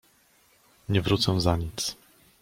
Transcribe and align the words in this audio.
Nie 0.89 1.01
wrócę 1.01 1.41
za 1.41 1.57
nic! 1.57 1.95